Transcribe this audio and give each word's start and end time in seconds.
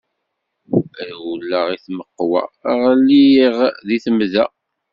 Rewleɣ 1.07 1.65
i 1.75 1.77
tmeqqwa, 1.85 2.43
ɣliɣ 2.81 3.55
di 3.87 3.97
temda. 4.03 4.45